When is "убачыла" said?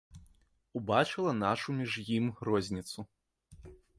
0.79-1.33